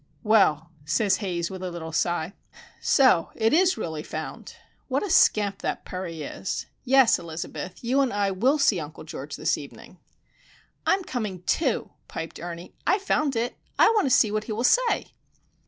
[0.23, 2.33] "Well," says Haze, with a little sigh.
[2.81, 4.55] "So it is really found!
[4.87, 6.65] What a scamp that Perry is!
[6.83, 9.99] Yes, Elizabeth, you and I will see Uncle George this evening."
[10.87, 12.73] "I'm coming, too," piped Ernie.
[12.87, 13.55] "I found it!
[13.77, 15.13] I want to see what he will say!"